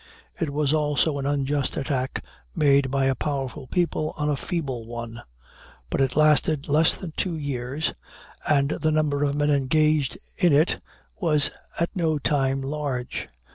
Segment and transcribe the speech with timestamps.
[0.39, 5.21] It was also an unjust attack made by a powerful people on a feeble one;
[5.91, 7.93] but it lasted less than two years,
[8.49, 10.81] and the number of men engaged in it
[11.19, 13.27] was at no time large.